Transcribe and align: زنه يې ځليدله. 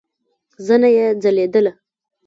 زنه 0.65 0.89
يې 0.97 1.05
ځليدله. 1.23 1.71